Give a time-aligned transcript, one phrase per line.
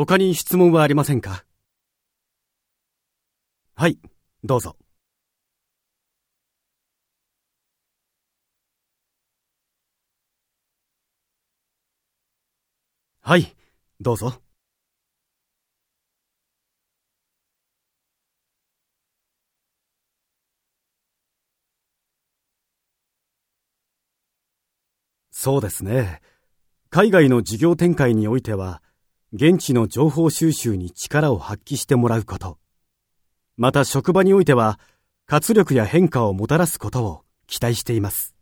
[0.00, 1.44] 他に質問はありませんか？
[3.74, 3.98] はい、
[4.44, 4.76] どうぞ。
[13.22, 13.56] はい、
[14.00, 14.40] どうぞ。
[25.32, 26.22] そうですね。
[26.88, 28.80] 海外の事業展開においては、
[29.34, 32.56] 現地の情報収集に力を発揮してもらうこと。
[33.58, 34.80] また職場においては、
[35.26, 38.37] 活力や変化をもたらすことを期待しています。